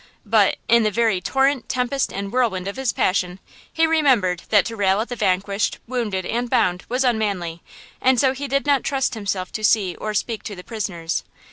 But 0.25 0.55
"in 0.67 0.81
the 0.81 0.89
very 0.89 1.21
torrent, 1.21 1.69
tempest 1.69 2.11
and 2.11 2.31
whirlwind 2.33 2.67
of 2.67 2.75
his 2.75 2.91
passion" 2.91 3.39
he 3.71 3.85
remembered 3.85 4.41
that 4.49 4.65
to 4.65 4.75
rail 4.75 4.99
at 4.99 5.09
the 5.09 5.15
vanquished, 5.15 5.77
wounded 5.85 6.25
and 6.25 6.49
bound 6.49 6.85
was 6.89 7.03
unmanly, 7.03 7.61
and 8.01 8.19
so 8.19 8.31
he 8.33 8.47
did 8.47 8.65
not 8.65 8.83
trust 8.83 9.13
himself 9.13 9.51
to 9.51 9.63
see 9.63 9.93
or 9.97 10.15
speak 10.15 10.41
to 10.45 10.55
the 10.55 10.63
prisoners. 10.63 11.23